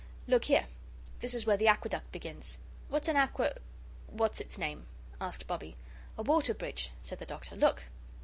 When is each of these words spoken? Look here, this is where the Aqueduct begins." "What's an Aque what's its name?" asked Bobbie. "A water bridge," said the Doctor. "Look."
Look 0.25 0.45
here, 0.45 0.65
this 1.19 1.35
is 1.35 1.45
where 1.45 1.57
the 1.57 1.67
Aqueduct 1.67 2.11
begins." 2.11 2.57
"What's 2.89 3.07
an 3.07 3.17
Aque 3.17 3.57
what's 4.07 4.39
its 4.39 4.57
name?" 4.57 4.87
asked 5.21 5.45
Bobbie. 5.45 5.75
"A 6.17 6.23
water 6.23 6.55
bridge," 6.55 6.89
said 6.99 7.19
the 7.19 7.25
Doctor. 7.27 7.55
"Look." 7.55 7.83